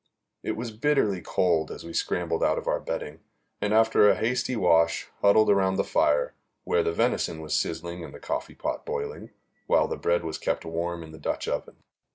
[0.41, 3.19] It was bitterly cold as we scrambled out of our bedding,
[3.61, 8.11] and, after a hasty wash, huddled around the fire, where the venison was sizzling and
[8.11, 9.29] the coffee pot boiling,
[9.67, 11.75] while the bread was kept warm in the Dutch oven.